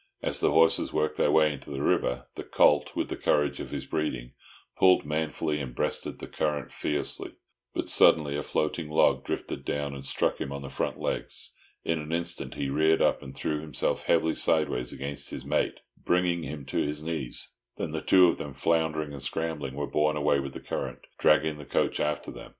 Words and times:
As 0.23 0.39
the 0.39 0.49
horses 0.49 0.91
worked 0.91 1.17
their 1.17 1.31
way 1.31 1.53
into 1.53 1.69
the 1.69 1.83
river, 1.83 2.25
the 2.33 2.43
colt, 2.43 2.95
with 2.95 3.09
the 3.09 3.15
courage 3.15 3.59
of 3.59 3.69
his 3.69 3.85
breeding, 3.85 4.33
pulled 4.75 5.05
manfully, 5.05 5.59
and 5.61 5.75
breasted 5.75 6.17
the 6.17 6.25
current 6.25 6.71
fearlessly. 6.71 7.35
But 7.75 7.87
suddenly 7.87 8.35
a 8.35 8.41
floating 8.41 8.89
log 8.89 9.23
drifted 9.23 9.63
down, 9.63 9.93
and 9.93 10.03
struck 10.03 10.41
him 10.41 10.51
on 10.51 10.63
the 10.63 10.71
front 10.71 10.99
legs. 10.99 11.53
In 11.83 11.99
an 11.99 12.11
instant 12.11 12.55
he 12.55 12.67
reared 12.67 12.99
up, 13.03 13.21
and 13.21 13.35
threw 13.35 13.61
himself 13.61 14.05
heavily 14.05 14.33
sideways 14.33 14.91
against 14.91 15.29
his 15.29 15.45
mate, 15.45 15.81
bringing 16.03 16.41
him 16.41 16.65
to 16.65 16.77
his 16.79 17.03
knees; 17.03 17.53
then 17.77 17.91
the 17.91 18.01
two 18.01 18.27
of 18.27 18.39
them, 18.39 18.55
floundering 18.55 19.13
and 19.13 19.21
scrambling, 19.21 19.75
were 19.75 19.85
borne 19.85 20.17
away 20.17 20.39
with 20.39 20.53
the 20.53 20.59
current, 20.61 21.01
dragging 21.19 21.59
the 21.59 21.63
coach 21.63 21.99
after 21.99 22.31
them. 22.31 22.49